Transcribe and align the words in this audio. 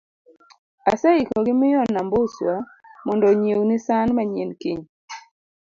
aseiko 0.91 1.35
gi 1.45 1.53
miyo 1.59 1.81
Nambuswa 1.93 2.53
mondo 3.05 3.25
onyiewni 3.31 3.77
san 3.85 4.07
manyien 4.15 4.51
kiny 4.61 4.83